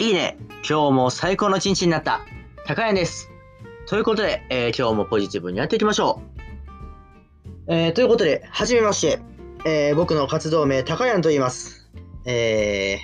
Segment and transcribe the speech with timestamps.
[0.00, 2.22] いいね今日も最高の一日になった。
[2.64, 3.30] たかやんです。
[3.86, 6.22] ということで、えー、今日もポジティブにやっていきましょ
[7.68, 9.20] う、えー、ということで、はじめまして、
[9.66, 11.90] えー、僕の活動名、たかやんと言います。
[12.24, 12.98] え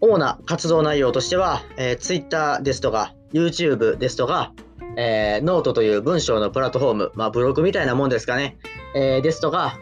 [0.00, 4.52] 主な活動内容としては、え Twitter ですとか、YouTube ですとか、
[4.96, 8.58] えノートという文章のプラットフォーム、まあ、ブログみたいなもんですかね、
[8.94, 9.76] えですとか、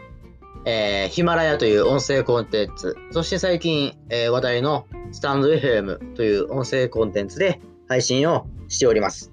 [0.69, 9.31] えヒマラヤという音声コンテンツ、そして最近、え話題のスタンド FM という音声コンテンツで配信をしております。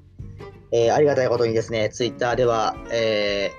[0.70, 3.50] えー、ありがたいことにですね、ツイッターでは、え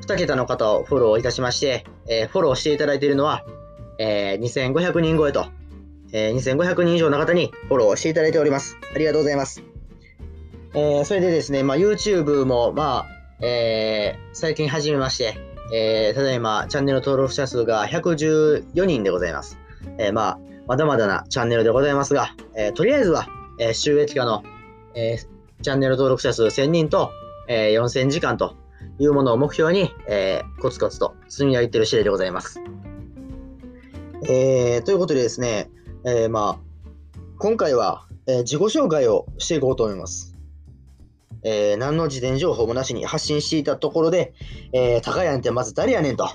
[0.00, 3.44] ー、2桁の方をフォローいたしまして、えー、フォローしていただいているのは、
[3.98, 5.46] えー、2500人超えと、
[6.12, 8.76] えー、2500人以上の方にフォローしていただいております。
[8.94, 9.62] ありがとうございます。
[10.74, 13.06] えー、それでですね、まあ、YouTube も、ま
[13.40, 19.58] あ、えー、最近始めまして、えー、ただいまチャンネル登録者数が114人でございます。
[19.98, 23.26] えー、まあ、まだまだなチャンネルでございますが、えー、とりあえずは、
[23.58, 24.42] えー、収益化の、
[24.94, 27.10] えー、チャンネル登録者数1000人と、
[27.48, 28.56] えー、4000時間と
[28.98, 32.60] いうものを目標に、えー、コツコツと積み上げている次第でございます。
[34.24, 35.70] えー、ということでですね、
[36.04, 40.31] えー、まあ、今回は、えー、自己紹介をしていこうと思います。
[41.44, 44.32] えー、何の事前情報もなしに発信していたところで、
[44.72, 46.28] えー、高谷ってまず誰やねんと、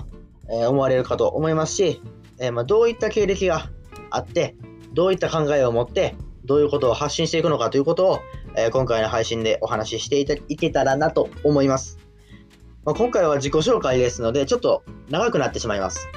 [0.50, 2.02] えー、思われるかと思いますし、
[2.40, 3.70] えまあ、どういった経歴が
[4.10, 4.56] あって、
[4.92, 6.14] どういった考えを持って、
[6.44, 8.20] どういうことを発信していくのかということを、
[8.56, 11.98] え、今回の配信でお話ししていけたらなと思います。
[12.84, 16.08] まあ、今回は自己紹介ですので、ちょっと長くなってしまいます。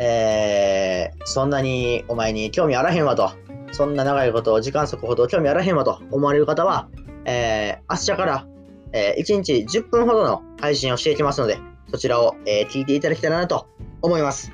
[0.00, 3.32] えー、そんなにお前に興味あらへんわと、
[3.72, 6.88] そんな長いことを時間速ほど興味あらへんわと思われる方は、
[7.28, 8.46] えー、明日から、
[8.92, 11.58] えー、1日10分ほどの配信をしていきますので、
[11.90, 13.66] そちらを、えー、聞いていただけたらなと
[14.00, 14.50] 思います。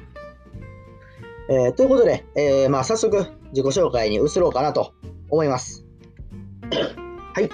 [1.49, 3.17] え、ということで、え、まあ、早速
[3.53, 4.93] 自己紹介に移ろうかなと
[5.31, 5.85] 思います。
[7.35, 7.51] はい。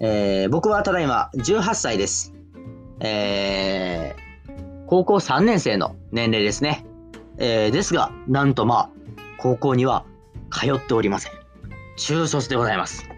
[0.00, 2.34] えー、僕はただいま18歳です。
[2.98, 4.16] え、
[4.88, 6.84] 高校3年生の年齢ですね。
[7.38, 8.90] え、ですが、なんとまあ、
[9.38, 10.04] 高校には
[10.50, 11.32] 通っておりません。
[11.96, 13.09] 中卒でございます。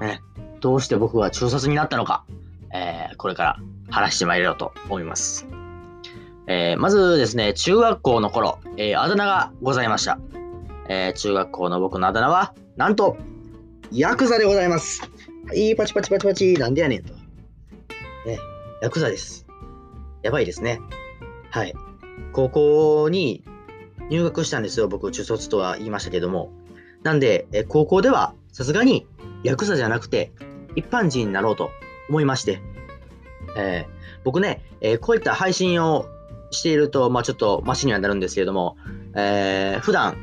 [0.00, 0.20] ね、
[0.60, 2.24] どうして僕は中卒になったのか、
[2.72, 3.56] えー、これから
[3.90, 5.46] 話してまいろうと思います。
[6.46, 10.18] えー、まずですね、中学校の頃、えー、あだ名がございました。
[10.88, 13.16] え、中学校の僕のあだ名は、なんと、
[13.90, 15.02] ヤクザでございます。
[15.48, 17.12] はい、パチパチパチパチ、なんでやねんと。
[17.14, 18.38] ね、
[18.82, 19.46] ヤクザです。
[20.22, 20.80] やばいですね。
[21.50, 21.74] はい。
[22.32, 23.44] 高校に
[24.10, 24.88] 入学したんですよ。
[24.88, 26.52] 僕、中卒とは言いましたけども。
[27.02, 29.06] なんで、え高校ではさすがに
[29.46, 30.32] ヤクザじゃなくて
[30.74, 31.70] 一般人になろうと
[32.08, 32.60] 思いまして、
[33.56, 36.06] えー、僕ね、えー、こういった配信を
[36.50, 38.76] していると、まあ、ちょっとマシにはなるんですけれども、
[39.14, 40.16] えー、普段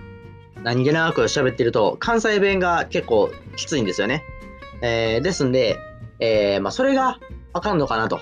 [0.64, 4.24] 何気なく喋ってると関西弁が結構きついんですよね。
[4.82, 5.78] えー、ですんで、
[6.20, 7.20] えー、まあ、それが
[7.54, 8.20] あかんのかなと、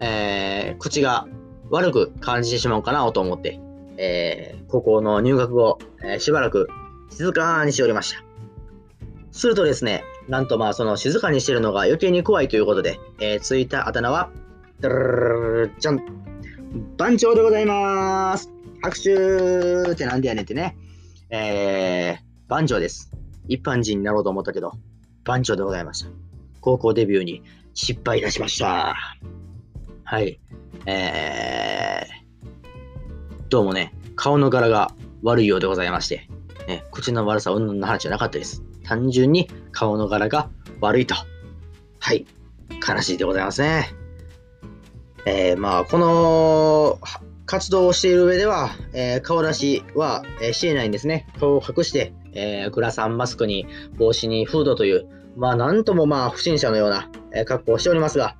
[0.00, 1.26] えー、口が
[1.70, 3.60] 悪く感じてしまうかなと思って、
[3.96, 6.68] えー、高校の入学後、えー、しばらく
[7.10, 8.22] 静かにしておりました。
[9.32, 14.30] するとですね、なんとまあその静かにしてるのが余計に怖いということで、えー、ついたあだ名は、
[14.80, 16.00] じゃん
[16.96, 20.76] 番長でございます拍手ってなんでやねんってね。
[21.30, 23.10] えー、番長です。
[23.48, 24.72] 一般人になろうと思ったけど、
[25.24, 26.10] 番長でございました。
[26.60, 27.42] 高校デビューに
[27.74, 28.94] 失敗いたしました。
[30.04, 30.38] はい。
[30.86, 36.28] えー、どうもね、顔の柄が悪いようでございまして、
[36.68, 38.62] ね、口の悪さ、うんぬんの話じゃなかったです。
[38.86, 40.48] 単純に顔の柄が
[40.80, 41.14] 悪いと。
[41.98, 42.26] はい。
[42.86, 43.90] 悲しいでございますね。
[45.26, 47.00] えー、まあ、この
[47.46, 51.26] 活動をしている上では、えー、顔出しは、えー、していないんですね。
[51.40, 53.66] 顔を隠して、えー、グラサンマスクに
[53.98, 58.36] 帽子にフードという、まあ、なんともまあ、不審者のような、え格好をしておりますが、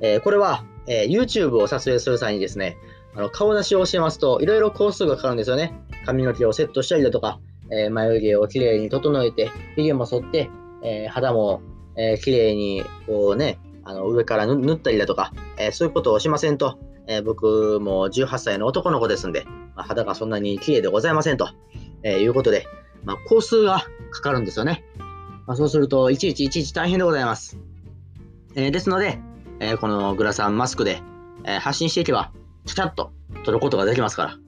[0.00, 2.76] えこれは、え YouTube を撮影する際にですね、
[3.14, 5.74] あの顔出しをしてますと、いろいろ工数がかかるんですよね。
[6.06, 7.40] 髪の毛をセットしたりだとか、
[7.72, 10.50] え眉毛をきれいに整えて、髭も剃って、
[10.82, 11.62] え肌も、
[11.96, 21.48] えー、きれいに、こうね、あの上から塗ったりだとか、えー、そういうことをしませんと、えー、僕も18歳の男の子ですんで、まあ、肌がそんなに綺麗でございませんと、
[22.02, 22.66] えいうことで、
[23.04, 24.84] まあ、工数がかかるんですよね。
[25.46, 27.58] まあ、そうすると、いちいちいちいち大変でございます。
[28.54, 29.18] えですので、
[29.60, 31.00] えこのグラサンマスクで、
[31.44, 32.32] え発信していけば、
[32.66, 33.12] ちゃっと
[33.44, 34.38] 撮ることができますか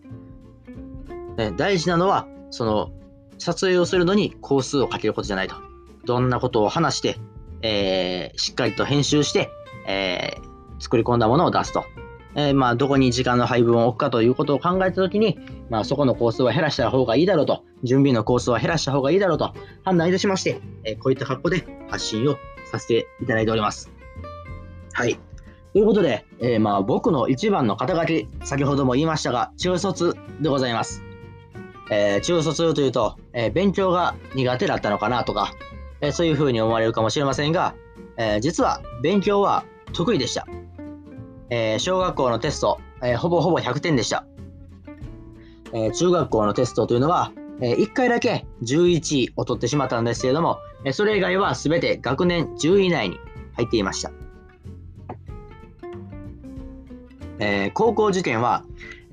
[1.36, 1.50] ら。
[1.50, 2.92] ね、大事なのは、その、
[3.38, 5.56] 撮影をするのに工数をかけることじゃないと。
[6.04, 7.19] どんなことを話して、
[7.62, 9.50] えー、しっかりと編集して、
[9.86, 11.84] えー、作り込んだものを出すと
[12.36, 15.38] えー、まあ、どこに時間の配分を置くかということを考えたときに、
[15.70, 19.54] まあ、そこのコースは減らした方がいいだろうと、準備のコースは減らした方がいいだろうと
[19.84, 22.36] 判断いたしまして、え、こういった格好で発信を
[22.70, 23.90] させていただいております。
[24.92, 25.19] はい。
[25.72, 31.02] ということで、え、まあ僕の一番の肩書き、先ほども言いましたが、中卒でございます。
[31.90, 35.54] えー、中卒というと、えー、勉強が苦手だったのかなとか、
[36.00, 37.75] えそういうふうに思われるかもしれませんが、
[38.16, 40.46] え実は勉強は得意でした。
[41.50, 44.26] え小学校のテスト、えほぼほぼ100点でした。
[45.72, 53.19] え中学校のテストというのは、え1回だけ11位を取ってしまったんですけれども、えそれ以外は全て学年10位以内に
[53.54, 54.10] 入っていました。
[57.38, 58.64] えー、高校受験は、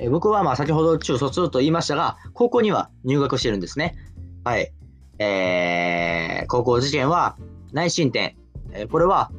[0.01, 3.95] え、僕はまあ先ほど中卒と言いましたが、高校には入学してるんですね。
[4.44, 4.74] はい。
[5.19, 7.38] えー、高校受験は
[7.71, 8.36] 内申点。
[8.74, 9.31] えこれは、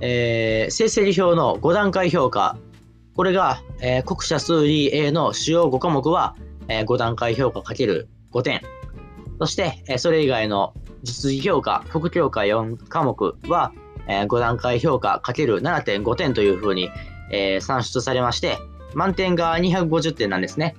[0.00, 2.58] え成績表の5段階評価。
[3.14, 6.34] これが、え国社数理 A の主要5科目は、
[6.66, 8.60] え5段階評価かける5点。
[9.38, 10.74] そして、えそれ以外の
[11.04, 13.72] 実技評価、副評価4科目は、
[14.08, 16.90] え5段階評価かける7.5点というふうに、
[17.30, 18.58] えー、算出されまして、
[18.94, 20.74] 満点が250点なんですね。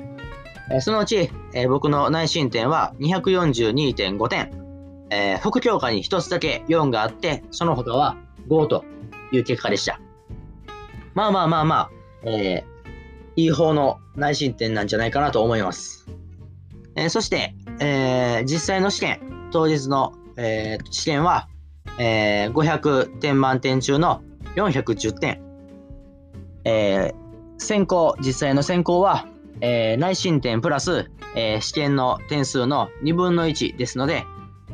[0.72, 4.64] えー、そのうち、えー、僕の内申点は242.5点。
[5.10, 8.18] えー、副教科に1つだけ4があって、その他は
[8.50, 8.84] 5と
[9.32, 10.00] いう結果でした。
[11.14, 11.92] まあまあまあまあ、
[12.24, 16.08] えー、いい方の内申点なんじゃないかなと思います。
[16.96, 21.48] えー、そして、えー、実際の試験、当日の、えー、試験は、
[22.00, 24.24] えー、500点満点中の
[24.56, 25.42] 410点。
[26.66, 27.23] えー、
[27.58, 29.28] 選考、実際の選考は、
[29.62, 34.26] えー、内申点プラス、えー、試験の点数の2分の1ですので、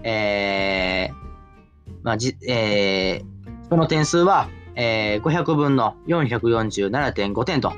[0.04, 7.74] えー、まあじえー、この点数は、えー、500分の447.5点と、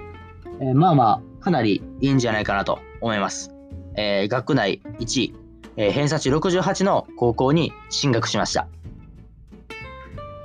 [0.59, 3.51] えー、まあまあ、かなりいいんじゃないかなと思います。
[3.95, 5.35] えー、学内1位、
[5.75, 8.67] えー、偏差値68の高校に進学しました。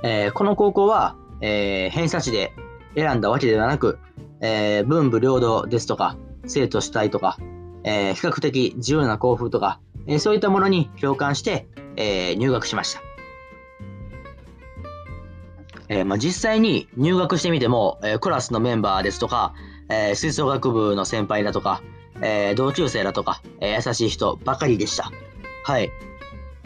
[0.03, 2.53] えー、この高校は、えー、偏差値で
[2.95, 3.99] 選んだわけではなく、
[4.41, 7.37] えー、文武両道ですとか、生徒主体とか、
[7.83, 11.67] えー、比較的自由な校風とか、えー、そういったものに共感して、
[11.99, 13.01] え入学しました。
[15.89, 19.53] えまあ、実際に入学してみても、えクラスのメンバーですとか、
[19.89, 21.81] え吹奏楽部の先輩だとか、
[22.21, 25.11] え同級生だとか、え優しい人ばかりでした。
[25.63, 25.89] はい。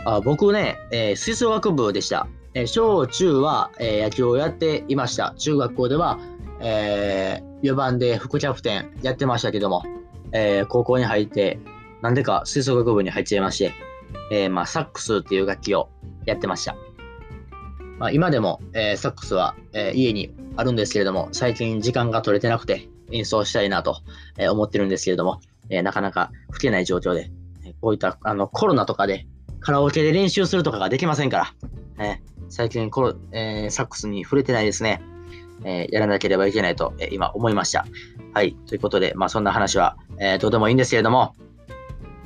[0.04, 2.28] あ僕ね、え吹奏楽部でした。
[2.54, 5.34] え小中は、え野球をやっていました。
[5.38, 6.20] 中学校では、
[6.64, 9.84] えー、4番で副キャプテンやってましたけども、
[10.32, 11.60] えー、高校に入って、
[12.02, 13.74] なんでか吹奏楽部に入っちゃいまして、
[14.32, 15.90] えー、まあ、サックスっていう楽器を
[16.26, 16.76] やってました。
[18.00, 23.98] まあ、今でも、えサックスは、え家にあるんですけれども、最近時間が取れてなくて演奏したいなと、
[24.38, 27.30] え思ってるんですけれども、えなかなか吹けない状況で、
[27.80, 29.28] こういったあのコロナとかで
[29.60, 31.54] カラオケで練習するとかができませんか
[31.98, 35.02] ら、え最近コロ、え、サックスに触れてないですね。
[35.64, 37.86] えー、やらなければいけないと、え、今思いました。
[38.34, 38.56] はい。
[38.68, 41.36] ということで、まあそんな話は、えー、どうでもいいんですけれども、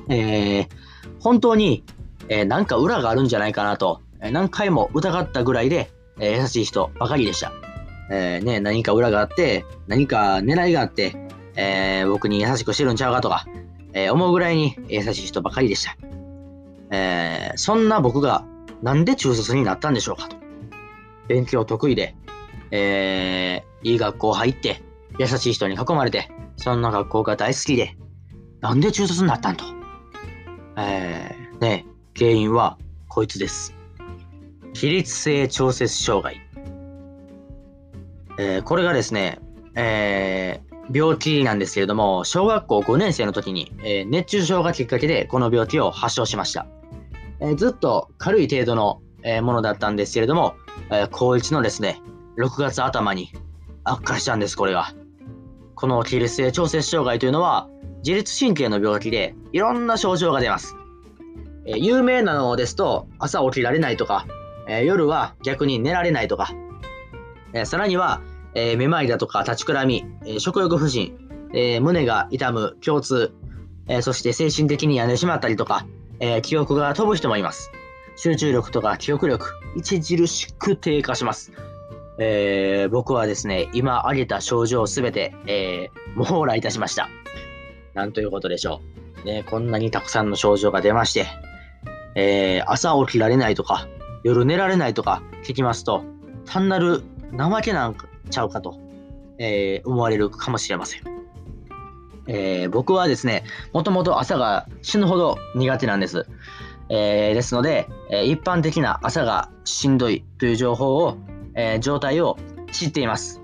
[0.09, 0.67] え、
[1.19, 1.83] 本当に、
[2.29, 7.51] えー、なんか裏があるんじゃないかなと、え、何回も疑ったぐらいで、え、優しい人ばかりでした。
[8.11, 11.15] え、ね、何か裏があって、何か狙いがあって、
[11.55, 13.45] え、僕に優しくしてるんちゃうかとか、
[13.93, 15.97] え、思うぐらいに優しい人ばかりでした。
[16.91, 18.45] えー、そんな僕が
[18.81, 20.37] なんで中卒になったんでしょうかと。
[21.27, 22.15] 勉強得意で、
[22.71, 24.81] えー、いい学校入って、
[25.17, 27.97] 優しい人に囲まれて、そんな学校が大好きで、
[28.61, 29.65] なんで中卒になったんと。
[30.77, 31.85] えー、ね
[32.17, 33.75] 原因はこいつです。
[34.73, 36.41] 起立性調節障害。
[38.37, 39.39] えー、これがですね、
[39.75, 46.67] えー、病気なんですけれども、小学校5年生の時に、えー、熱中症がきっかけでこの病気を発症しました。
[47.39, 50.55] え、ずっと軽い程度の、え、ものだったんですけれども、
[50.91, 52.01] え、高1のですね、
[52.37, 53.31] 6月頭に
[53.83, 54.93] 悪化したんです、これが。
[55.75, 57.69] この起立性調節障害というのは、
[58.03, 60.75] 自律神経の病気で、いろんな症状が出ます。
[61.65, 64.25] え、有名なのですと、朝起きられないとか、
[64.67, 66.51] え、夜は逆に寝られないとか、
[67.53, 68.21] え、さらには、
[68.53, 71.17] え、めまいだとか立ちくらみ、え、食欲不振、
[71.53, 73.33] え、胸が痛む、胸痛、
[73.87, 75.85] え、そして精神的に病んでしまったりとか、
[76.19, 77.71] え、記憶が飛ぶ人もいます。
[78.15, 81.51] 集中力とか記憶力、著しく低下します。
[82.17, 87.09] えー、僕はですね、今挙げた症状すべて、えー、網羅いたしました。
[87.93, 88.81] なんということでしょ
[89.23, 89.27] う。
[89.27, 91.25] ね、こんなにたくさんの症状が出まして、
[92.15, 93.87] えー、朝起きられないとか、
[94.23, 96.03] 夜寝られないとか聞きますと、
[96.45, 97.03] 単なる
[97.37, 97.95] 怠けなん
[98.29, 98.79] ちゃうかと、
[99.37, 101.01] えー、思われるかもしれません。
[102.27, 103.43] えー、僕はですね、
[103.73, 106.25] もともと朝が死ぬほど苦手なんです。
[106.89, 111.17] えー、ですので、え一般的な朝がしんどいという情報を、
[111.55, 112.37] え状態を
[112.71, 113.41] 知っています。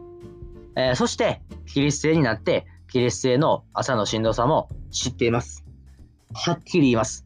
[0.76, 5.66] えそして、起立性になって、起立性の朝のしんどさも知っています。
[6.34, 7.24] はっきり言います。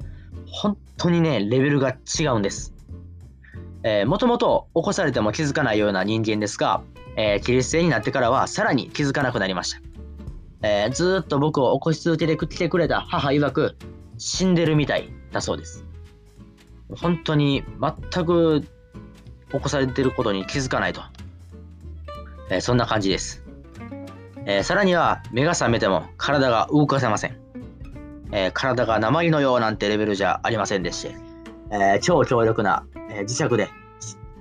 [0.47, 2.73] 本当にね、レベルが違うんです。
[3.83, 6.81] えー、もともと起こされても気づかないような人間ですが、
[7.17, 9.79] えー、起立性になってからはさらに気づかなくなりました。
[10.63, 13.77] えー、ずっと僕を起こし続けてきてくれた母曰く、
[14.17, 15.85] 死んでるみたいだそうです。
[16.95, 18.63] 本当に全く
[19.51, 21.01] 起こされてることに気づかないと。
[22.49, 23.43] えー、そんな感じです。
[24.45, 27.37] えー、さらには目が覚めても体が動かせません。
[28.31, 31.15] えー、体が鉛のようなんてレベルじゃありませんでして、
[31.71, 33.69] え超強力な、え磁石で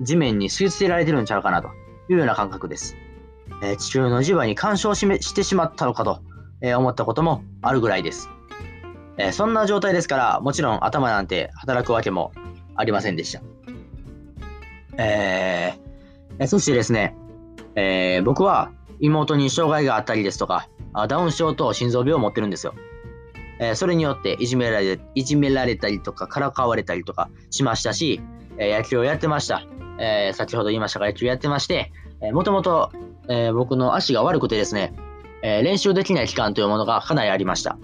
[0.00, 1.68] 地面に吸い付けられてるんちゃうかなと
[2.08, 2.96] いうような感覚です。
[3.62, 6.20] え地球の磁場に干渉ししてしまったのかと、
[6.60, 8.28] え思ったこともあるぐらいです。
[9.16, 12.32] えそんな状態ですから、もちろん頭なんて働くわけも
[12.74, 13.40] ありませんでした。
[14.98, 17.16] えー、そしてですね、
[17.76, 18.70] えー、僕は
[19.00, 20.68] 妹に障害があったりですとか、
[21.08, 22.74] ダウン症と心臓病を持ってるんですよ。
[23.58, 28.20] えー、それによっていじめられいじめられたりとか、からかわれたりとかしましたし、
[28.58, 29.64] えー、野球をやってました。
[29.98, 32.90] えー、先ほど言いましたが、野球やってまして、えもともと、
[33.28, 34.94] え僕の足が悪くてですね、
[35.42, 37.78] え練習できない期間というものがかなりありました。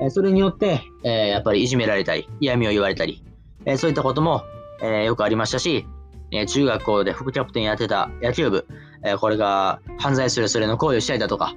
[0.00, 3.22] えそれによって、えやっぱりいじめられたり、嫌味を言われたり、
[3.66, 4.42] えそういったことも、
[4.82, 5.86] えよくありましたし、
[6.36, 8.66] え中学校で副キャプテンやってた野球部、
[9.04, 11.54] えこれが犯罪するそれの行為をしたりだとか、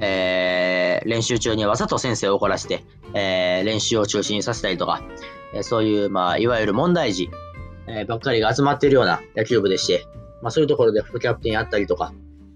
[0.00, 2.84] えー、練習中にわざと先生を怒らせて、
[3.14, 5.02] えー、練習を中止にさせたりとか、
[5.54, 7.30] えそういう、まあ、いわゆる問題児、
[7.86, 10.06] えばっかりが集まっているような野球部でして、
[10.42, 12.12] まあ、そういうところで副キャプテンやったりとか、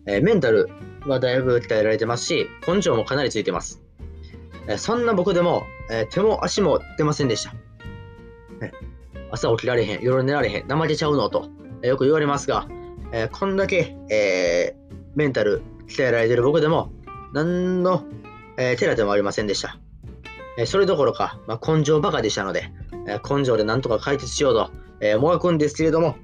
[0.06, 0.70] えメンタル
[1.06, 3.82] はだいぶ鍛えられてますし、根性もかなりついてます。
[4.66, 7.54] えそんな僕でも、え手も足も出ませんでした。
[9.30, 11.48] 朝起きられへん、夜寝られへん、怠けちゃうのと、
[11.86, 12.66] よく言われますが、
[13.12, 14.74] えこんだけ、え
[15.14, 16.92] メンタル鍛えられてる僕でも、
[17.32, 18.04] 何の、
[18.56, 19.78] えー、手立てもありませんでした。
[20.56, 22.70] えそれどころか、まあ、根性バカでしたので、
[23.06, 26.16] え根性で何とか解決しようと、えもがくんですけれども、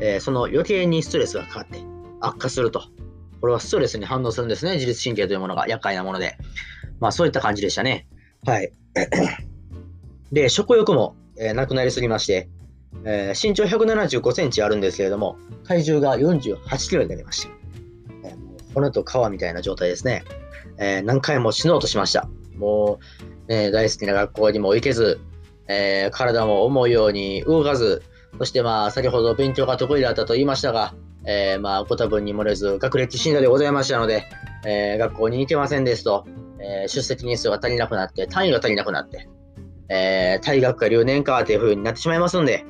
[0.00, 1.80] えその余計にストレスがかかって
[2.20, 2.82] 悪化すると。
[3.40, 4.74] これはストレスに反応するんですね。
[4.74, 6.36] 自律神経というものが厄介なもので。
[7.00, 8.06] まあそういった感じでしたね。
[8.44, 8.72] はい。
[10.32, 12.48] で、食欲も、え、なくなりすぎまして、
[13.04, 17.50] えー、身長175センチあるんですけれども、体重が48キロになりました。
[18.24, 20.24] えー、もう骨と皮みたいな状態ですね。
[20.78, 22.28] えー、何回も死のうとしました。
[22.56, 22.98] も
[23.48, 25.20] う、ね、大好きな学校にも行けず、
[25.68, 28.02] えー、体も思うように動かず、
[28.38, 34.24] そしてまあ、先ほど勉強が得意だったと言いましたが、えー、まあ、ご多分に漏れず、学歴診断でございましたので、
[34.64, 36.24] えー、学校に行けませんですと、
[36.60, 39.28] えー、出席日数が足りなくなって、単位が足りなくなって、
[39.88, 42.64] えー、退学か留年かという風になってしまいますんで、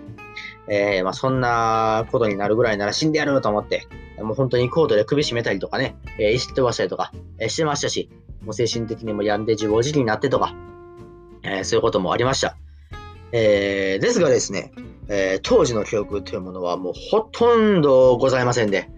[0.68, 3.86] えー、まあ、そんなことになるぐらいなら死んでやると思って、
[4.18, 8.10] もう本当にコートで首絞めたりとかね、えー、石飛ばしたりとか、えー、してましたし、
[8.42, 10.54] もう精神的にも病んで自暴自棄になってとか、
[11.42, 12.56] えー、そういうこともありました。
[13.32, 14.72] えー、ですがですね、
[15.08, 18.88] えー、当時の記憶というものはもうほとんどございませんで、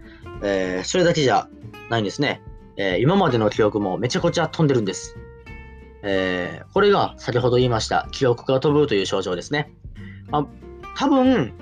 [0.42, 1.48] えー、それだけじゃ
[1.90, 2.42] ないんですね。
[2.76, 5.16] えー、今までの記憶もめちゃくちゃ飛んでるんです。
[6.02, 9.72] えー、これが先ほど言いました記憶が飛ぶという症状ですね。
[10.30, 10.46] まあ、
[10.98, 11.52] 多分、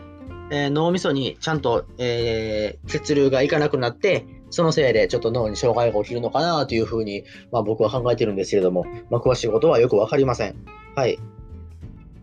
[0.50, 10.56] えー、脳みそにちゃんと、えー、血流がいかなくなって、そのせいでちょっと脳に障害が起きるのかなというふうに、まあ、僕は考えてるんですけれども、まあ、詳しいことはよくわかりません。
[10.94, 11.18] はい。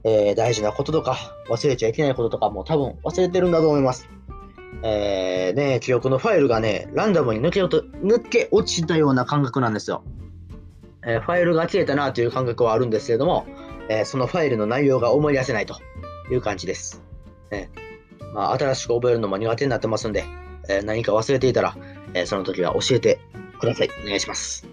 [0.03, 1.15] えー、大事なこととか、
[1.49, 4.09] 忘れちゃいけないこととかも多分忘れてるんだと思います。
[4.81, 10.03] えー、ね、記憶のファイルがね、ランダムに抜け抜け落ちたような感覚なんですよ。
[11.05, 13.45] えー、ファイルが消えたなという感覚はあるんですけれども、
[13.87, 15.75] えー、そのファイルの内容が思い出せないと
[16.31, 17.01] いう感じです。
[17.51, 17.69] ね
[18.33, 20.23] まあ、新しく覚えるのも苦手になってますんで、
[20.67, 21.75] え何か忘れていたら、
[22.13, 23.19] えその時は教えて
[23.59, 23.89] ください。
[24.03, 24.67] お願いします。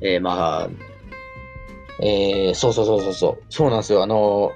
[0.00, 0.68] えまあ、
[2.00, 4.02] えー、そうそうそうそうそう、そうなんですよ。
[4.02, 4.52] あの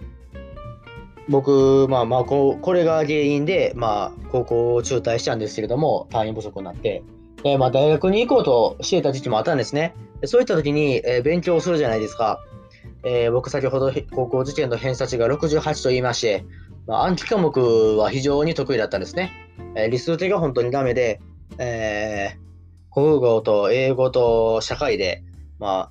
[1.28, 7.02] 僕、まあまあこ、これが原因で、まあ、高校を中退したんですけれども、単位不足になって、
[7.42, 9.94] でまあ、大学に行こうとしてた時期もあったんですね。
[10.24, 12.40] そういった時に、えー、勉強するじゃないですか。
[13.04, 16.44] えー、僕、先ほど高校受験の偏差値が68と言いまして、
[16.86, 19.32] まあ、暗記科目は非常に得意だったんですね。
[19.74, 21.20] えー、理数的が本当にダメで、
[21.58, 25.22] えー、国語と英語と社会で、
[25.58, 25.90] ま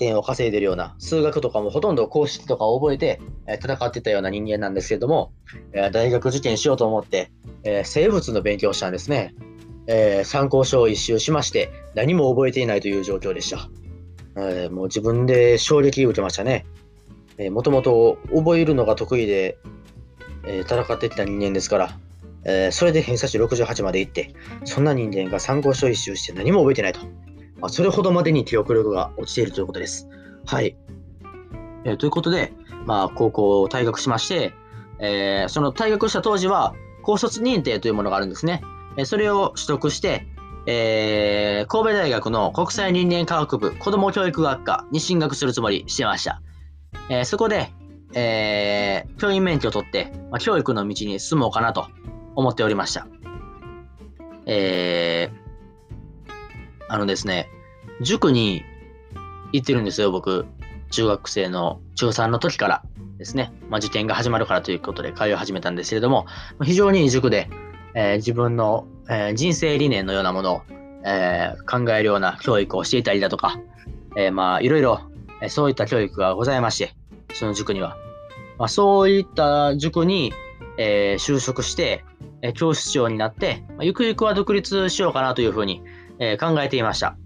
[0.00, 5.32] 点を稼いでるような、数学とかもほとんど公式とかを覚えて、え戦ってたような人間なんですけれども、
[5.72, 7.30] え大学受験しようと思って、
[7.62, 9.34] え生物の勉強をしたんですね。
[9.86, 13.68] え、参考書を一周しまして、何も覚えていないという状況でした。
[14.36, 16.66] えー、もう自分で衝撃を受けましたね。
[17.50, 19.56] もともと覚えるのが得意で、
[20.44, 21.98] えー、戦ってきた人間ですから、
[22.44, 24.34] えー、それで偏差値68まで行って、
[24.64, 27.00] そんな人間が参考書一周して何も覚えてないと。
[27.60, 30.08] まあ、それほどまでに記憶力が落ちているということです。
[30.46, 30.76] はい。
[31.84, 32.52] えー、ということで、
[32.86, 34.52] まあ、高校を退学しまして、
[34.98, 38.62] えー、その退学した当時は、高卒認定というものがあるんですね。
[38.96, 40.26] えそれを取得して、
[40.66, 46.42] えー、神戸大学の国際人間科学部子ども教育学科に進学するつもりしてました。
[47.08, 47.72] えー、そこで、
[48.14, 51.88] えー、教員免許を取って、まあ、教育の道に進もうかなと
[52.34, 53.06] 思っておりました。
[54.46, 56.32] えー、
[56.88, 57.48] あのですね、
[58.00, 58.64] 塾に
[59.52, 60.46] 行ってるんですよ、僕。
[60.90, 62.82] 中学生の中3の時から
[63.18, 66.26] ですね、まあ、受験が始まるからということで通い始めたんですけれども、
[66.62, 67.48] 非常にいい塾で、
[67.94, 70.62] えー、自分の、えー、人生理念のようなものを、
[71.04, 73.60] えー、考えるような教育をしていたりだとか、
[74.16, 75.00] えまあいろいろ、
[75.48, 76.94] そういった教育がございまして、
[77.32, 77.96] その塾には。
[78.58, 80.32] まあ、そういった塾に、
[80.76, 82.04] え就職して、
[82.42, 85.82] え教室長になって、まあ、ゆくゆくは独立しようかなというふうに、
[86.18, 87.16] え考えていました。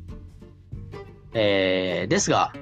[1.33, 2.53] えですが、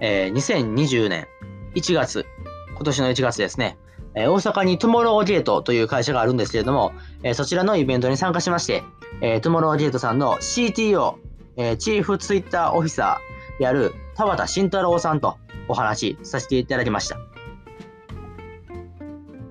[0.00, 1.26] え2020年
[1.74, 2.26] 1月、
[2.74, 3.76] 今年の1月ですね、
[4.18, 8.82] え大阪にトゥモローゲートという会社があるんですけれども、えそちらのイベントに参加しまして、
[9.20, 11.14] えトゥモローゲートさんの CTO、
[11.56, 17.16] えチーフツイッターオフィサーである田畑慎太郎さんとお話しさせていただきました。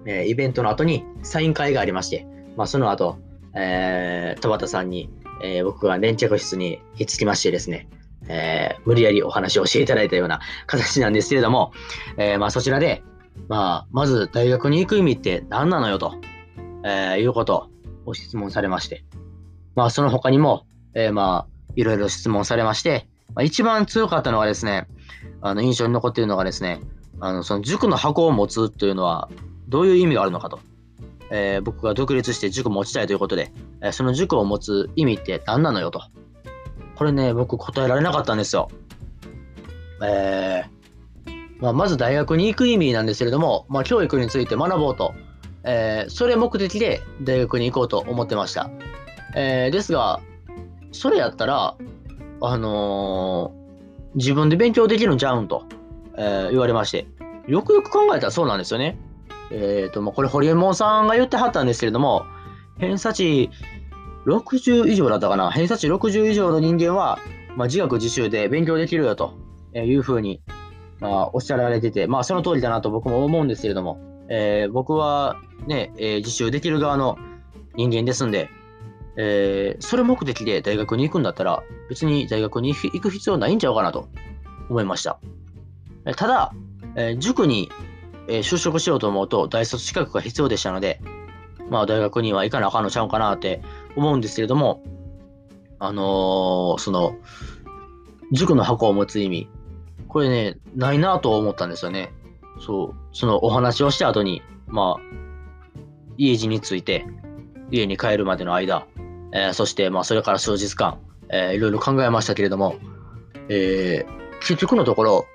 [0.06, 3.20] えイベントの後にサイン会がありまして、まあ、その後、
[3.54, 5.10] えー、田畑さんに、
[5.44, 7.88] えー、僕が粘着室にひっつきましてですね、
[8.28, 11.72] えー、無理やりお話を教えていただいたような形なんですけれども、
[12.18, 13.04] えー、まあ、そちらで、
[13.48, 16.16] まあ、まず大学に行く意味って何なのよと、
[16.84, 17.70] えー、いうこと
[18.06, 19.06] を質問されまして、
[19.76, 24.88] まあ、その他にも、えー、まあ、いろいろ質問されまして、まあ、一番強かったのはですね、
[25.42, 26.82] あの印象に残っているのがですね、
[27.20, 29.30] あのその塾の箱を持つというのは
[29.68, 30.60] どういう意味があるのかと。
[31.30, 36.02] えー、僕が独立して塾持ちたいということで、えー、その塾を持つ意味って何なのよと。
[36.96, 38.70] これね、僕答えられなかったんですよ。
[40.04, 40.77] えー、
[41.60, 45.14] まあ、まず大学に行く意味なんですけれども、まあ、教育について学ぼうと、
[45.64, 48.70] えー、それ目的で大学に行こうと思ってました。
[49.36, 50.22] えー、ですが、
[50.92, 51.76] それやったら、
[52.42, 55.66] あのー、自分で勉強できるんちゃうんと、
[56.18, 57.08] え言われまして、
[57.48, 58.98] よくよく考えたらそうなんですよね。
[59.52, 62.26] えっ、と、まあ、これ、ホリエモンさんが言ってはったんですけれども、
[62.80, 63.50] 偏差値
[64.26, 67.20] 60以上だったかな、偏差値60以上の人間は、
[67.56, 69.34] まあ、自学自習で勉強できるよと
[69.74, 70.42] いうふうに
[71.00, 77.18] まあ、おっしゃられてて、まあ、その通りだなと僕も思うんですけれども、えー、僕はね、えー、自習できる側の
[77.76, 78.50] 人間ですんで、
[79.16, 84.10] えー、それ目的で大学に行くんだったら、別に大学に行く必要ないんちゃうかなと
[84.70, 85.20] 思いました。
[86.16, 86.54] ただ、
[86.96, 87.70] えー、塾に、
[88.28, 91.00] え、就職しようと思うと、大卒資格が必要でしたので、
[91.70, 93.62] まあ、大学には行かなあかんのちゃうかなって
[93.96, 94.84] 思うんですけれども、
[95.80, 97.16] あのー、その、
[98.32, 99.50] 塾の箱を持つ意味、
[100.08, 102.12] これね、ないなと思ったんですよね。
[102.60, 105.02] そう、そのお話をした後に、まあ、
[106.18, 107.06] 家路に着いて、
[107.72, 108.88] 家に帰るまでの間、
[109.34, 112.76] えー、そして、まあ、それから数日間、えー、いろいろ考えましたけれども、
[113.50, 115.26] えー、結局のところ、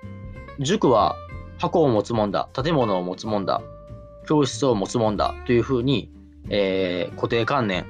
[0.59, 1.17] 塾は
[1.59, 3.63] 箱を持つもんだ、建物を持つもんだ、
[4.27, 6.11] 教室を持つもんだというふうに、
[6.49, 7.87] えー、固定観念、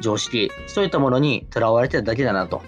[0.00, 2.62] 常識、そういったものにとらわれてただけだなと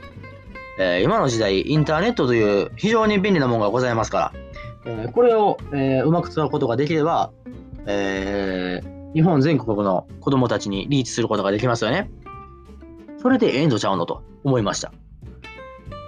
[0.82, 4.32] え、今の時代、インターネットという非常に便利なものがございますか
[4.86, 7.32] ら、え、これを、え、うまく使うことができれば、
[7.86, 8.80] え
[9.14, 12.10] 日本全国の子供たちにリーチすることができますよね。
[13.18, 14.92] それでええんとちゃうのと思いました。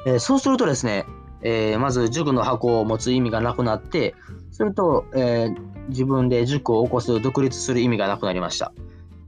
[0.06, 1.04] えそうするとですね、
[1.42, 4.14] えまず塾の箱を持つ意味がなくなって、
[4.52, 5.50] それと、え
[5.88, 8.72] 自分で塾を起こす、独立する意味がなくなりました。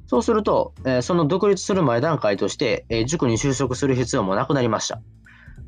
[0.07, 5.03] そうすると、えその独立する前段階として、え塾に就職する必要もなくなりました。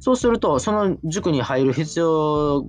[0.00, 2.66] そうすると、その塾に入る必要、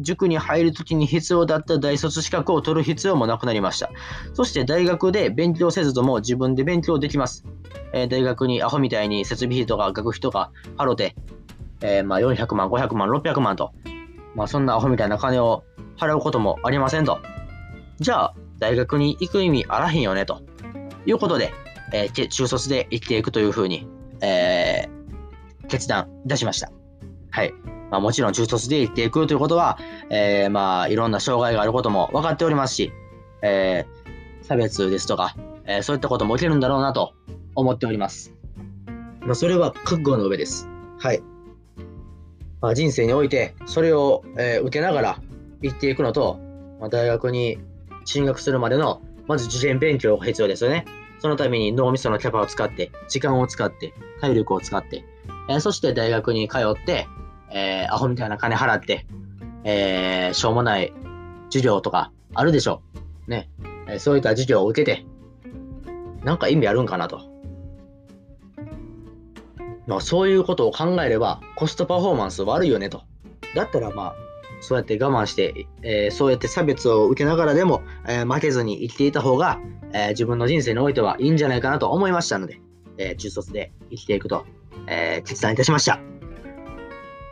[0.00, 3.90] 塾に入るときに必要だった大卒資格を取る必要もなくなりました。
[4.32, 7.44] そして大学で勉強せずとも自分で勉強できます。
[7.92, 11.14] えー、大学にアホみたいに設備費とか学費とか払って、
[11.80, 13.72] えー、まあ400万、500万、600万と、
[14.34, 15.64] まあそんなアホみたいな金を
[15.96, 17.18] 払うこともありませんと。
[18.00, 20.42] じゃあ、大学に行く意味あらへんよねと
[21.06, 21.52] いうことで、
[21.92, 23.88] えー、中卒で生きていくというふうに、
[24.20, 24.97] えー、
[25.68, 26.70] 決断いたしました。
[27.30, 27.52] はい。
[27.90, 29.78] まあ、もちろん中卒で生きていくということは、
[30.10, 32.92] えー、まあ、いろんな障害があることも分かっておりますし、
[33.42, 37.14] えー、差別ですとか、えー、そういったことも起きるんだろうなと
[37.54, 38.34] 思っております。
[39.20, 40.68] まあ、それは覚悟の上です。
[40.98, 41.22] はい。
[42.60, 45.20] まあ、人生において、それを、えー、受けながら
[45.62, 46.38] 行っていくのと、
[46.80, 47.58] まあ、大学に
[48.04, 50.84] 進学するまでの、まず受験勉強が必要ですよね。
[51.20, 55.04] そのために脳みそのキャパを使って、時間を使って、体力を使って、
[55.48, 57.08] え、そして大学に通って、
[57.50, 59.06] えー、アホみたいな金払って、
[59.64, 60.92] えー、しょうもない
[61.46, 62.82] 授業とかあるでしょ
[63.26, 63.30] う。
[63.30, 63.48] ね。
[63.88, 65.06] え、そういった授業を受けて、
[66.22, 67.22] なんか意味あるんかなと。
[69.86, 73.02] まあ、そういうことを考えれば、コストパフォーマンス悪いよねと。
[73.54, 74.14] だったらまあ、
[74.60, 79.58] そうやって我慢して、えー、そうやって差別を受けながらでも、えー、負けずに生きていた方が、
[79.92, 82.60] えー、自分の人生においてはいいんじゃないかなと思いましたので、
[82.98, 84.44] え中卒で生きていくと、
[84.88, 86.00] え決断いたしました。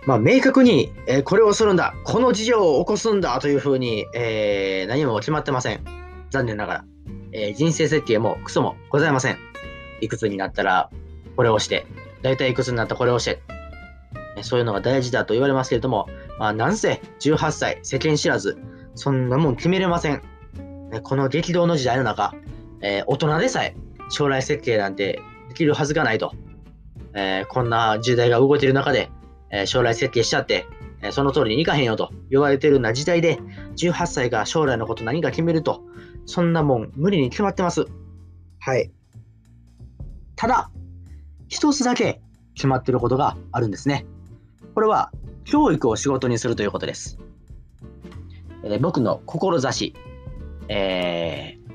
[0.07, 5.81] まあ、明確に、えこれをするんだ、この事業を起こすんだというふうに、え何も決まってません。
[6.31, 6.85] 残念ながら。
[7.33, 9.39] え人生設計もクソもございません。
[10.01, 10.91] いくつになったら
[11.37, 11.87] これをして、
[12.23, 13.41] 大体いくつになったらこれをして、
[14.43, 18.59] そういうのが大事だと言われますけれども、まあ、なんせ18歳、世間知らず、
[18.95, 20.23] そんなもん決めれません。
[21.03, 22.35] この激動の時代の中、
[22.81, 23.75] えー、大人でさえ
[24.09, 26.33] 将来設計なんてできるはずがないと。
[27.17, 29.11] えー、こんな時代が動いてる中で、
[29.51, 30.67] えー、将来設計しちゃって、
[31.03, 33.39] えその通りにいかへんよと言われてるような時代で、
[33.77, 35.83] 18歳が将来のこと何か決めると、
[36.27, 37.87] そんなもん無理に決まってます。
[38.61, 38.93] はい。
[40.37, 40.71] ただ、
[41.49, 42.21] 一つだけ
[42.55, 44.07] 決まってることがあるんですね。
[44.75, 45.11] これは
[45.45, 47.19] 教育を仕事にするということです。
[48.63, 49.95] えー、僕の志、
[50.69, 51.73] えー、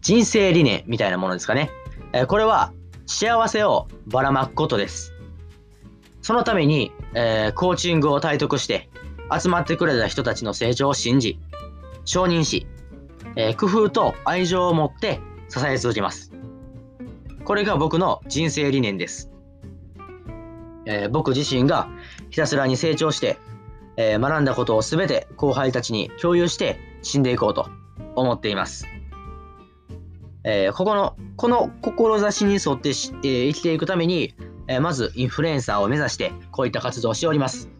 [0.00, 1.70] 人生理念みたいなものですかね。
[2.12, 2.72] えー、これは
[3.06, 5.12] 幸せをばらまくことです。
[6.20, 8.88] そのために、えー、コーチングを体得して
[9.30, 11.38] 集まってくれた人たちの成長を信じ、
[12.04, 12.66] 承認し、
[13.36, 16.32] えー、工夫と愛情を持って支え続けます。
[17.44, 19.30] これが僕の人生理念です。
[20.86, 21.88] えー、僕自身が
[22.30, 23.38] ひたすらに成長して、
[23.96, 27.68] えー、学んだことをすべて後輩たちに共有して死んでいこうと
[28.14, 28.86] 思っています。
[30.44, 34.34] えー、ここの、この志に沿って、えー、生きていくために、
[34.68, 37.70] えー、まずインフルエンサーを目指してこういった活動をしております。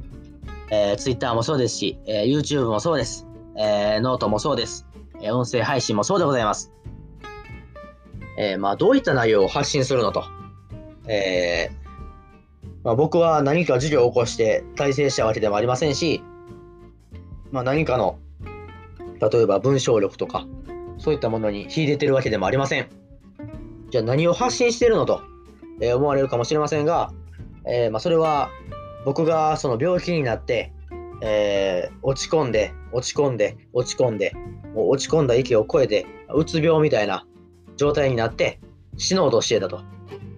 [0.71, 3.27] えー、Twitter もそうですし、えー、YouTube もそうです。
[3.57, 4.87] えー、ノートもそうです。
[5.21, 6.73] えー、音声配信もそうでございます。
[8.39, 10.25] えー、まあ、どういった内容を発信するのと。
[11.07, 11.89] えー、
[12.85, 16.23] まあ、僕は何か授業を起こして体制したわけでもありませんし、
[17.51, 18.19] まあ、何かの、
[19.21, 20.47] 例えば文章力とか、
[21.03, 22.89] そういったものに秀でてるわけでもありません。
[23.91, 25.21] じゃあ何を発信してるのと、
[25.81, 27.13] えー、思われるかもしれませんが、
[27.67, 28.51] えー、まあ、それは
[29.05, 30.73] 僕がその病気になって、
[31.21, 34.33] えー、落ち込んで、落ち込んで、落ち込んで、
[34.75, 37.27] もう落ち込んだ息を超えて、うつ病みたいな
[37.77, 38.61] 状態になって
[38.97, 39.81] 死のうとしてたと。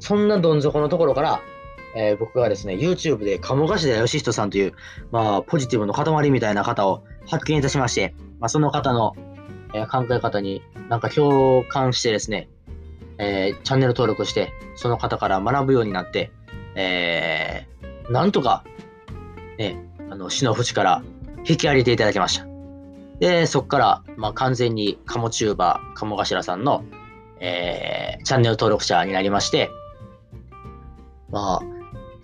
[0.00, 1.42] そんなどん底のところから、
[1.94, 4.72] えー、僕がですね、YouTube で鴨頭義人さんという、
[5.12, 9.14] まあ、ポジティブの塊みたいな方を発見いたしまして、まあ、その方の、
[9.74, 12.48] え、考え方になんか共感してですね、
[13.18, 16.32] えー、チャンネル登録して、その方から学ぶようになって、
[16.74, 18.64] えー、なんとか、
[19.58, 19.76] ね、
[20.10, 21.02] あの死の淵から
[21.46, 22.46] 引き上げていただきました。
[23.20, 26.84] で、そこから、まあ、完全に鴨チューバー、鴨頭さんの、
[27.40, 29.70] えー、チャンネル登録者になりまして、
[31.30, 31.73] まあ、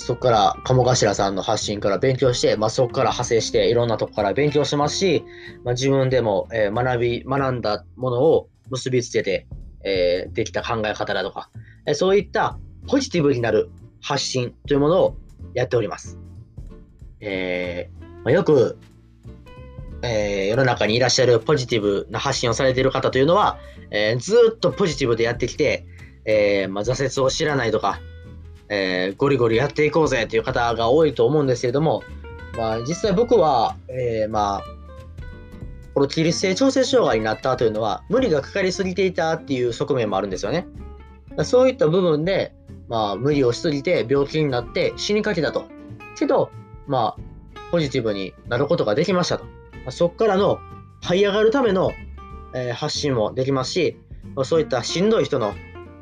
[0.02, 5.22] そこから鴨頭さんの発信から勉強して、まあ、そこから派生していろんなとこから勉強しますし、
[5.62, 9.46] まあ、自分でも、え、学び、学んだものを結びつけて、
[9.84, 11.50] えー、できた考え方だとか、
[11.86, 12.58] え、そういった
[12.88, 13.68] ポジティブになる
[14.00, 15.16] 発信というものを
[15.52, 16.18] やっております。
[17.20, 18.78] えーまあ、よく、
[20.02, 23.58] え、世の中にいらっしゃるポジティブな発信をされている方というのは、
[23.90, 25.84] え、ずっとポジティブでやってきて、
[26.24, 28.00] えまあ、挫折を知らないとか、
[28.70, 32.02] えー、ゴリゴリやっていこうぜという方が多いと思うんですけれども、
[32.56, 34.64] まあ、実際僕は、えー、まあ、
[35.92, 40.66] この起立性調整障害になったというのは、無理がかかりすぎていたっていう側面もあるんですよね。
[41.42, 42.54] そういった部分で、
[42.88, 45.64] まあ、無理をしすぎて病気になって死にかけたと。
[46.16, 46.50] けど、
[46.86, 49.44] まあ、ポジティブになることができましたと。
[49.90, 50.60] そこからの
[51.02, 51.92] 這い上がるための、
[52.54, 53.96] えー、発信もできますし、
[54.44, 55.54] そういったしんどい人の、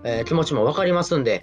[0.04, 1.42] えー、気持ちも分かりますんで、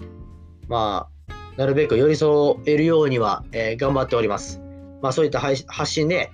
[0.67, 1.14] まあ、
[1.57, 4.61] なるべく寄り添えるようには、えー、頑張っております。
[5.01, 6.31] まあ、そういった発信で、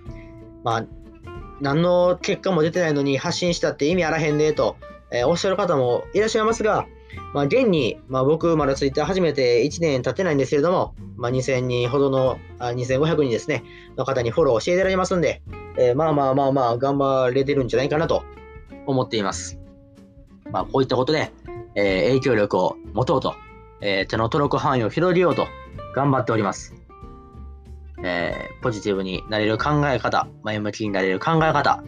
[0.63, 0.85] まあ、
[1.59, 4.77] 何の結果も出てないのに発信したって意味あらへんねと、
[5.11, 6.87] えー、おっしゃる方もいらっしゃいますが、
[7.33, 13.63] まあ、現に、まあ、僕、まだツイッター始めて1年経ってないんですけれども、まあ、2000人ほどの、あ2500人ですね、
[13.97, 15.41] の方にフォローしていただきますんで、
[15.77, 18.23] えー、まあまあまあまあ、頑張れてるんじゃないかなと
[18.87, 19.59] 思っています。
[20.51, 21.31] まあ、こういったことで、
[21.75, 23.35] えー、影響力を持とうと
[23.81, 25.47] えー、手の届く範囲を広げようと
[25.95, 26.75] 頑張っております。
[28.03, 31.83] えー、ポジティブになれる考え方、前向きになれる考え方、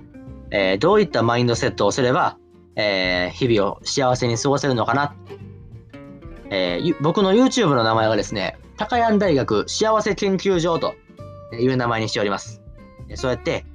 [0.51, 2.37] えー、どういったマインドセットをすれば、
[2.75, 5.15] えー、日々を幸せに過ごせるのかな。
[6.49, 10.93] え、僕の YouTube の名前はですね、高山大学幸せ研究所と
[11.53, 12.61] いう名前にしております。
[13.15, 13.65] そうやって、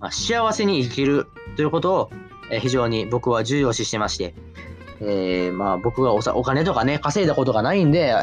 [0.00, 2.10] まあ、幸せに生きるということを、
[2.50, 4.34] え、非常に僕は重要視してまして、
[5.04, 8.14] えー、まあ僕がおお金とかね、稼いだことがないんで、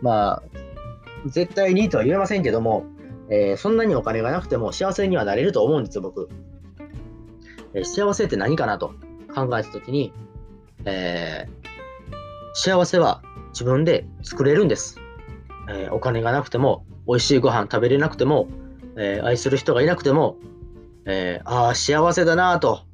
[0.00, 0.42] まあ、
[1.26, 2.86] 絶対にとは言えませんけども、
[3.28, 6.28] えー、そんなにお金がなくても幸せにはなれると思うんですよ、僕。
[7.74, 8.94] えー、幸せって何かなと
[9.34, 10.12] 考えたときに、
[10.84, 15.00] えー、幸せは自分で作れるんです。
[15.70, 18.48] えお金がなくても、美味しいご飯食べれなくても、
[18.96, 20.36] え愛する人がいなくても、
[21.04, 22.84] えああ、幸せだなと、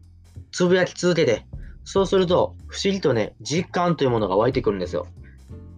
[0.50, 1.46] つぶやき続けて、
[1.84, 5.06] そうすると、不思議とね、実感というものが湧いてくるんですよ。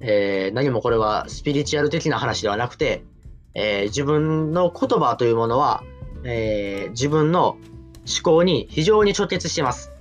[0.00, 3.02] え何もこれはスピリチュアル的な話ではなくて、
[3.54, 5.82] えー、自分の言葉というものは、
[6.24, 7.58] えー、自分の思
[8.22, 9.92] 考に非常に直結してます。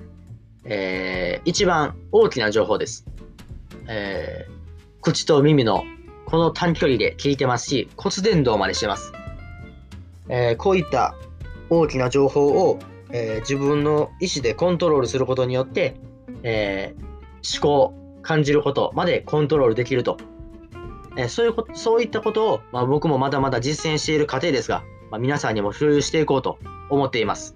[0.65, 3.05] えー、一番大きな情報です。
[3.87, 4.47] え
[5.01, 5.83] 口と耳の
[6.25, 9.13] この短距離で聞いてますし、骨伝導までしてます。
[10.27, 11.15] えこういった
[11.69, 12.79] 大きな情報を、
[13.11, 15.95] え自分の意思でコントロールすることによって、
[16.43, 20.17] え思考、感じることまでコントロールできると
[21.17, 27.55] えそういうこと、そういったことを、まあ、僕もまだまだ実践している過程ですが、まあ、皆さんにも共有していこうと思っています。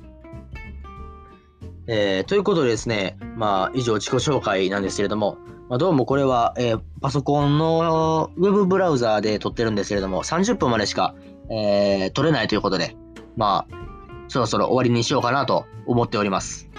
[1.88, 5.38] え、ということでですね、まあ、以上自己紹介なんですけれども、
[5.70, 11.16] まあ、どうもこれは、え、パソコンのウェブブラウザーで撮ってるんですけれども、30分までしか、
[11.50, 12.96] えー、撮れないということで、
[13.36, 13.76] まあ、
[14.30, 16.70] そろそろ終わりにしようかなと思っております。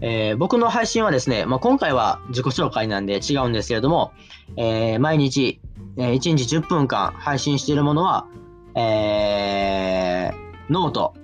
[0.00, 4.12] えー、僕の配信はですね、まあ、今回は自己紹介なんで違うんですけれども、
[4.56, 5.60] えー、毎日、
[5.96, 8.26] えー、1日10分間配信しているものは、
[8.74, 11.14] えー、ノート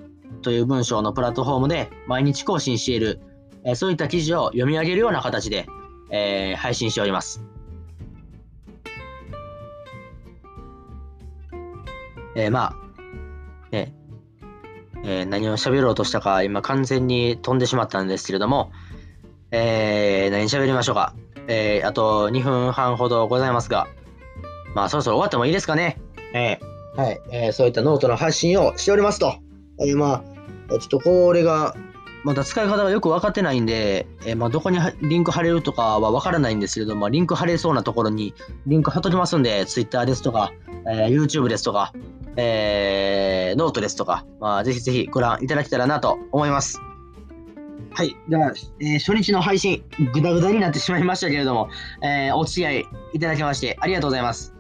[0.42, 3.20] という文章のプラットフォームで毎日更新している、
[3.64, 5.66] えー、そういった記事を読み上げるような形で、
[6.11, 7.44] えー、配信しております。
[12.37, 13.92] えー、まあ、ね、
[15.11, 18.71] えー、何を喋ろうとしたか今完全に飛んでしまったんですけれども、
[19.51, 21.14] えー、何喋りましょうか。
[21.47, 23.88] えー、あと2分半ほどございますが、
[24.75, 25.99] まあそろそろ終わってもいいですかね。
[26.35, 29.35] えー、はい、えー、そういったノートの発信をしておりますと。
[29.81, 30.23] えー、ま
[30.68, 31.75] あ、ちょっとこれが、
[32.29, 38.35] まだ使い方がよく分かってないんで、えー、まあ、どこにリンク貼れるとかは分からないんですけれども、リンク貼れそうなところに
[38.67, 40.53] リンク貼っときますんで、Twitter ですとか、
[40.87, 41.95] えー、YouTube ですとか、
[42.37, 46.83] えー、ノートですとか、まあ、ぜひぜひご覧いただけたらなと思います。
[47.93, 48.14] はい。
[48.29, 51.71] では、えー、初日の配信、ぐだぐだになってしまいましたけれども、
[52.03, 54.55] えー、お付き合いいただきましてありがとうございます。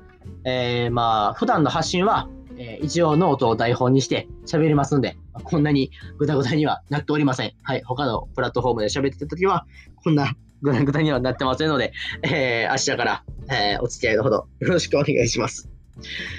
[0.44, 7.52] えー、まあ、普段の発信は、えー、一応ノートを台本にして喋りますんで、こんなにぐだぐだにはなっておりません。
[7.62, 7.82] はい。
[7.84, 9.66] 他のプラットフォームで喋ってた時は、
[10.02, 15.68] こんなぐだぐだにはなってませんので、えー、明日から、えー、お付き合いのほどよろしくお願いします。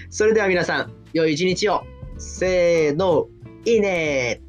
[0.09, 1.83] それでは皆さん、良い一日を。
[2.17, 3.27] せーの、
[3.65, 4.41] いいね